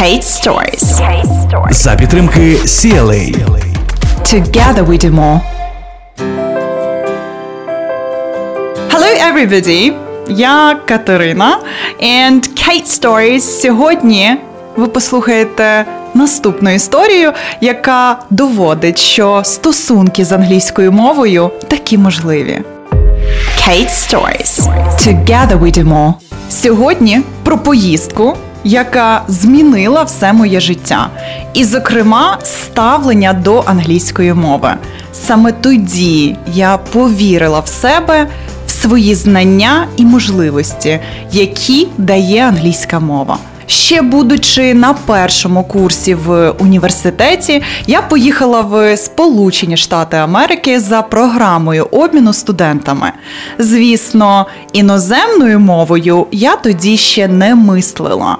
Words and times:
Kate 0.00 0.22
Stories. 0.22 1.00
За 1.70 1.94
підтримки 1.94 2.40
CLA. 2.64 3.34
Together 4.22 4.84
we 4.86 5.04
do 5.04 5.10
more. 5.10 5.40
Hello 8.90 9.06
everybody! 9.30 9.92
Я 10.28 10.76
Катерина 10.88 11.58
and 12.02 12.40
Kate 12.40 12.86
Stories. 12.86 13.40
Сьогодні 13.40 14.36
ви 14.76 14.86
послухаєте 14.86 15.84
наступну 16.14 16.70
історію, 16.74 17.32
яка 17.60 18.18
доводить, 18.30 18.98
що 18.98 19.42
стосунки 19.44 20.24
з 20.24 20.32
англійською 20.32 20.92
мовою 20.92 21.50
такі 21.68 21.98
можливі. 21.98 22.62
Kate 23.68 23.90
Stories. 23.90 24.60
Together 25.06 25.58
we 25.58 25.78
do 25.78 25.84
more. 25.84 26.12
Сьогодні 26.50 27.20
про 27.44 27.58
поїздку, 27.58 28.36
яка 28.66 29.22
змінила 29.28 30.02
все 30.02 30.32
моє 30.32 30.60
життя, 30.60 31.10
і, 31.54 31.64
зокрема, 31.64 32.38
ставлення 32.42 33.32
до 33.32 33.62
англійської 33.66 34.34
мови. 34.34 34.74
Саме 35.12 35.52
тоді 35.52 36.36
я 36.54 36.76
повірила 36.78 37.60
в 37.60 37.68
себе, 37.68 38.26
в 38.66 38.70
свої 38.70 39.14
знання 39.14 39.86
і 39.96 40.04
можливості, 40.04 41.00
які 41.32 41.88
дає 41.98 42.48
англійська 42.48 43.00
мова. 43.00 43.38
Ще 43.66 44.02
будучи 44.02 44.74
на 44.74 44.94
першому 44.94 45.64
курсі 45.64 46.14
в 46.14 46.50
університеті, 46.50 47.62
я 47.86 48.02
поїхала 48.02 48.60
в 48.60 48.96
Сполучені 48.96 49.76
Штати 49.76 50.16
Америки 50.16 50.80
за 50.80 51.02
програмою 51.02 51.84
обміну 51.90 52.32
студентами. 52.32 53.12
Звісно, 53.58 54.46
іноземною 54.72 55.60
мовою 55.60 56.26
я 56.32 56.56
тоді 56.56 56.96
ще 56.96 57.28
не 57.28 57.54
мислила. 57.54 58.38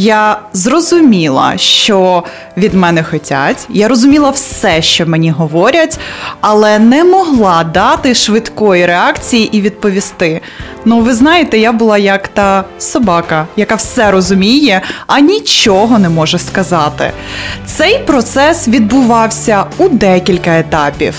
Я 0.00 0.38
зрозуміла, 0.52 1.56
що 1.56 2.24
від 2.56 2.74
мене 2.74 3.02
хотять. 3.02 3.66
Я 3.68 3.88
розуміла 3.88 4.30
все, 4.30 4.82
що 4.82 5.06
мені 5.06 5.30
говорять, 5.30 5.98
але 6.40 6.78
не 6.78 7.04
могла 7.04 7.64
дати 7.64 8.14
швидкої 8.14 8.86
реакції 8.86 9.56
і 9.56 9.60
відповісти. 9.60 10.40
Ну, 10.84 11.00
ви 11.00 11.14
знаєте, 11.14 11.58
я 11.58 11.72
була 11.72 11.98
як 11.98 12.28
та 12.28 12.64
собака, 12.78 13.46
яка 13.56 13.74
все 13.74 14.10
розуміє, 14.10 14.82
а 15.06 15.20
нічого 15.20 15.98
не 15.98 16.08
може 16.08 16.38
сказати. 16.38 17.12
Цей 17.66 17.98
процес 17.98 18.68
відбувався 18.68 19.64
у 19.78 19.88
декілька 19.88 20.58
етапів. 20.58 21.14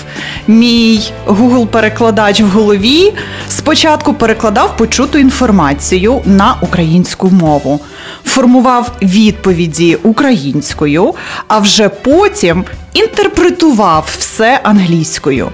Мій 0.50 1.12
Google-перекладач 1.26 2.42
в 2.42 2.48
голові 2.48 3.12
спочатку 3.48 4.14
перекладав 4.14 4.76
почуту 4.76 5.18
інформацію 5.18 6.22
на 6.24 6.56
українську 6.60 7.30
мову, 7.30 7.80
формував 8.24 8.92
відповіді 9.02 9.98
українською, 10.02 11.14
а 11.48 11.58
вже 11.58 11.88
потім 11.88 12.64
інтерпретував 12.92 14.08
все 14.18 14.60
англійською, 14.62 15.48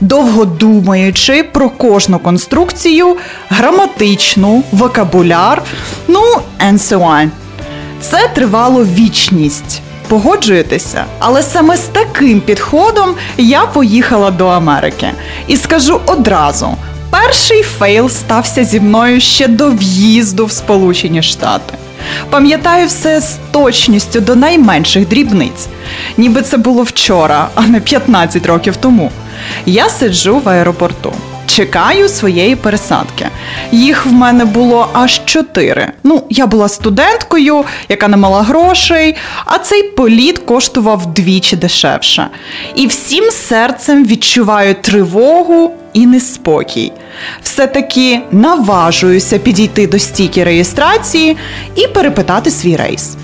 довго 0.00 0.44
думаючи 0.44 1.42
про 1.42 1.70
кожну 1.70 2.18
конструкцію, 2.18 3.16
граматичну, 3.48 4.62
вокабуляр, 4.72 5.62
ну 6.08 6.22
and 6.66 6.78
so 6.78 6.98
on. 6.98 7.28
Це 8.00 8.28
тривало 8.34 8.84
вічність. 8.84 9.83
Погоджуєтеся? 10.08 11.04
Але 11.18 11.42
саме 11.42 11.76
з 11.76 11.80
таким 11.80 12.40
підходом 12.40 13.14
я 13.36 13.66
поїхала 13.66 14.30
до 14.30 14.46
Америки. 14.46 15.10
І 15.46 15.56
скажу 15.56 16.00
одразу: 16.06 16.68
перший 17.10 17.62
фейл 17.62 18.08
стався 18.08 18.64
зі 18.64 18.80
мною 18.80 19.20
ще 19.20 19.48
до 19.48 19.70
в'їзду 19.70 20.46
в 20.46 20.52
Сполучені 20.52 21.22
Штати. 21.22 21.74
Пам'ятаю 22.30 22.86
все 22.86 23.20
з 23.20 23.36
точністю 23.50 24.20
до 24.20 24.36
найменших 24.36 25.08
дрібниць, 25.08 25.66
ніби 26.16 26.42
це 26.42 26.56
було 26.56 26.82
вчора, 26.82 27.48
а 27.54 27.62
не 27.62 27.80
15 27.80 28.46
років 28.46 28.76
тому. 28.76 29.10
Я 29.66 29.88
сиджу 29.88 30.38
в 30.44 30.48
аеропорту. 30.48 31.12
Чекаю 31.54 32.08
своєї 32.08 32.56
пересадки. 32.56 33.28
Їх 33.72 34.06
в 34.06 34.12
мене 34.12 34.44
було 34.44 34.88
аж 34.92 35.20
чотири. 35.24 35.92
Ну, 36.04 36.22
я 36.30 36.46
була 36.46 36.68
студенткою, 36.68 37.64
яка 37.88 38.08
не 38.08 38.16
мала 38.16 38.42
грошей, 38.42 39.14
а 39.44 39.58
цей 39.58 39.82
політ 39.82 40.38
коштував 40.38 40.98
вдвічі 41.02 41.56
дешевше. 41.56 42.28
І 42.74 42.86
всім 42.86 43.24
серцем 43.30 44.06
відчуваю 44.06 44.74
тривогу 44.74 45.72
і 45.92 46.06
неспокій. 46.06 46.92
Все-таки 47.42 48.20
наважуюся 48.30 49.38
підійти 49.38 49.86
до 49.86 49.98
стійки 49.98 50.44
реєстрації 50.44 51.36
і 51.76 51.86
перепитати 51.86 52.50
свій 52.50 52.76
рейс. 52.76 53.16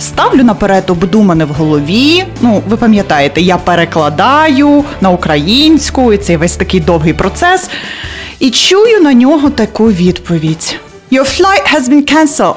Ставлю 0.00 0.44
наперед 0.44 0.90
обдумане 0.90 1.44
в 1.44 1.48
голові. 1.48 2.24
Ну, 2.40 2.62
ви 2.68 2.76
пам'ятаєте, 2.76 3.40
я 3.40 3.56
перекладаю 3.56 4.84
на 5.00 5.10
українську, 5.10 6.12
і 6.12 6.18
цей 6.18 6.36
весь 6.36 6.56
такий 6.56 6.80
довгий 6.80 7.12
процес. 7.12 7.70
І 8.38 8.50
чую 8.50 9.00
на 9.00 9.14
нього 9.14 9.50
таку 9.50 9.90
відповідь: 9.90 10.80
Your 11.12 11.40
flight 11.40 11.74
has 11.74 11.82
been 11.90 12.14
cancelled. 12.14 12.54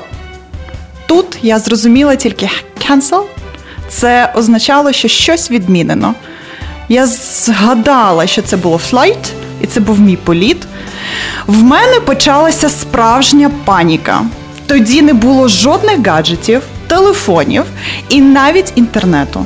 Тут 1.06 1.38
я 1.42 1.60
зрозуміла 1.60 2.16
тільки 2.16 2.50
cancel. 2.90 3.22
Це 3.90 4.34
означало, 4.36 4.92
що 4.92 5.08
щось 5.08 5.52
відмінено. 5.52 6.14
Я 6.90 7.08
згадала, 7.08 8.28
що 8.28 8.42
це 8.42 8.58
було 8.58 8.80
flight, 8.92 9.30
і 9.62 9.68
це 9.68 9.80
був 9.80 10.00
мій 10.00 10.16
політ. 10.18 10.68
В 11.48 11.64
мене 11.64 12.00
почалася 12.00 12.70
справжня 12.70 13.52
паніка. 13.66 14.22
Тоді 14.68 15.02
не 15.02 15.14
було 15.14 15.48
жодних 15.48 16.08
гаджетів, 16.08 16.62
телефонів 16.92 17.64
і 18.10 18.22
навіть 18.22 18.72
інтернету. 18.76 19.46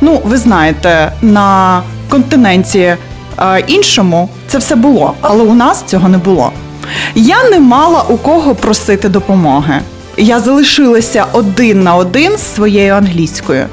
Ну, 0.00 0.20
ви 0.24 0.36
знаєте, 0.36 1.12
на 1.22 1.82
континенті 2.08 2.78
е, 2.78 2.96
іншому 3.66 4.28
це 4.48 4.58
все 4.58 4.76
було, 4.76 5.14
але 5.20 5.44
у 5.44 5.54
нас 5.54 5.82
цього 5.82 6.08
не 6.08 6.18
було. 6.18 6.52
Я 7.14 7.48
не 7.50 7.60
мала 7.60 8.02
у 8.08 8.16
кого 8.16 8.54
просити 8.54 9.08
допомоги. 9.08 9.80
Я 10.16 10.40
залишилася 10.40 11.26
один 11.32 11.82
на 11.82 11.94
один 11.94 12.36
з 12.36 12.54
своєю 12.54 12.94
англійською. 12.94 13.66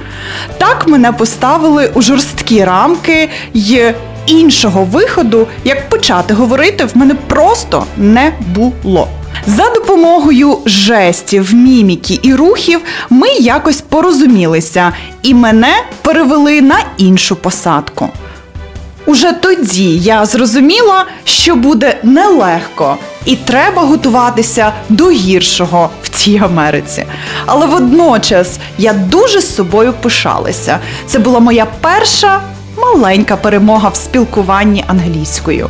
Так 0.57 0.87
мене 0.87 1.11
поставили 1.11 1.91
у 1.93 2.01
жорсткі 2.01 2.63
рамки 2.63 3.29
й 3.53 3.93
іншого 4.25 4.83
виходу, 4.83 5.47
як 5.63 5.89
почати 5.89 6.33
говорити, 6.33 6.85
в 6.85 6.97
мене 6.97 7.15
просто 7.27 7.85
не 7.97 8.33
було. 8.55 9.07
За 9.47 9.69
допомогою 9.69 10.57
жестів, 10.65 11.53
міміки 11.53 12.19
і 12.21 12.35
рухів 12.35 12.81
ми 13.09 13.27
якось 13.29 13.81
порозумілися, 13.81 14.91
і 15.21 15.33
мене 15.33 15.73
перевели 16.01 16.61
на 16.61 16.79
іншу 16.97 17.35
посадку. 17.35 18.09
Уже 19.05 19.31
тоді 19.31 19.97
я 19.97 20.25
зрозуміла, 20.25 21.05
що 21.23 21.55
буде 21.55 21.97
нелегко, 22.03 22.97
і 23.25 23.35
треба 23.35 23.81
готуватися 23.81 24.71
до 24.89 25.11
гіршого 25.11 25.89
в 26.03 26.09
цій 26.09 26.41
Америці. 26.43 27.05
Але 27.45 27.65
водночас 27.65 28.59
я 28.77 28.93
дуже 28.93 29.41
з 29.41 29.55
собою 29.55 29.93
пишалася. 30.01 30.79
Це 31.07 31.19
була 31.19 31.39
моя 31.39 31.67
перша 31.81 32.41
маленька 32.77 33.37
перемога 33.37 33.89
в 33.89 33.95
спілкуванні 33.95 34.83
англійською. 34.87 35.69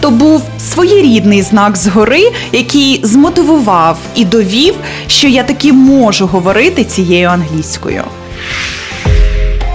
То 0.00 0.10
був 0.10 0.42
своєрідний 0.58 1.42
знак 1.42 1.76
згори, 1.76 2.32
який 2.52 3.00
змотивував 3.04 3.98
і 4.14 4.24
довів, 4.24 4.74
що 5.06 5.28
я 5.28 5.42
таки 5.42 5.72
можу 5.72 6.26
говорити 6.26 6.84
цією 6.84 7.28
англійською. 7.28 8.02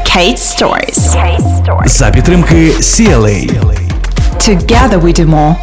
Kate 0.06 0.38
Stories. 0.38 1.16
За 1.86 2.09
підтримки 2.09 2.72
CLA. 2.80 3.50
Together 4.48 5.00
we 5.02 5.20
do 5.20 5.26
more. 5.26 5.56